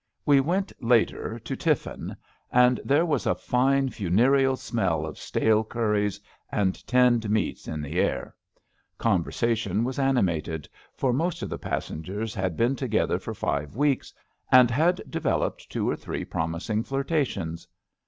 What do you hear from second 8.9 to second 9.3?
Con 74 ABAFT